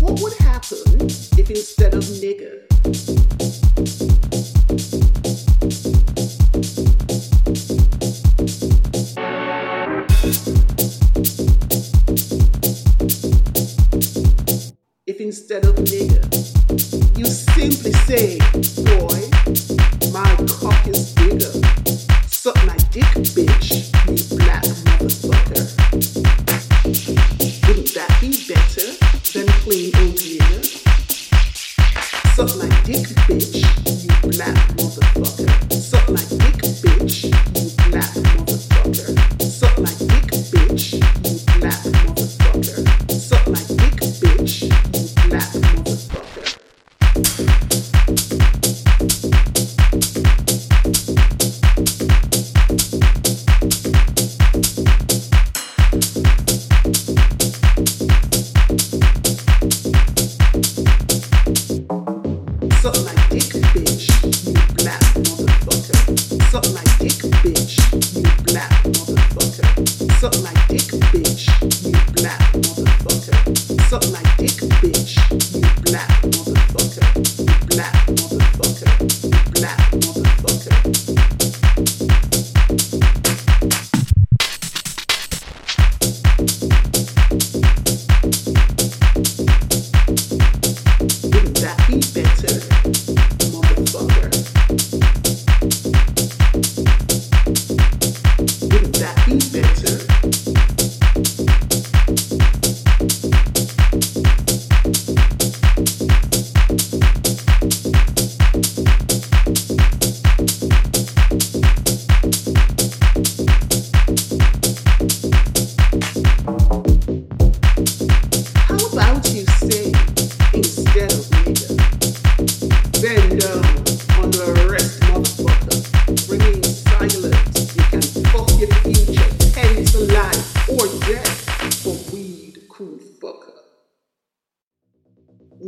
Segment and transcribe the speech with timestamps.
[0.00, 1.06] what would happen
[1.38, 2.66] if instead of nigger,
[15.06, 16.26] if instead of nigger,
[17.16, 18.38] you simply say,
[18.82, 19.30] boy,
[20.12, 21.52] my cock is bigger,
[22.26, 24.65] suck my dick, bitch, you black.
[32.56, 33.54] Suck my dick, bitch,
[34.04, 34.30] you
[37.90, 39.40] black motherfucker.
[39.50, 40.25] Suck my dick,
[70.42, 71.06] my dick,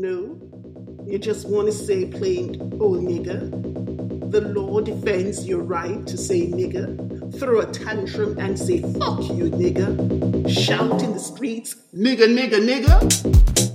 [0.01, 0.39] No,
[1.05, 4.31] you just want to say plain old oh, nigga.
[4.31, 7.37] The law defends your right to say nigger.
[7.41, 10.49] Throw a tantrum and say fuck you, nigger.
[10.49, 13.68] Shout in the streets, nigga, nigga, nigga.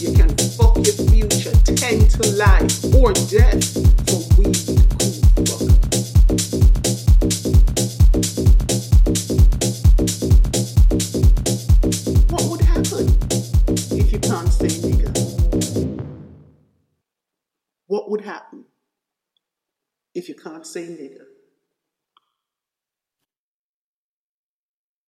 [0.00, 3.72] You can fuck your future, tend to life or death
[4.08, 4.26] for.
[12.30, 13.06] What would happen
[13.92, 15.12] if you can't say nigger?
[17.86, 18.64] What would happen
[20.14, 21.35] if you can't say nigger?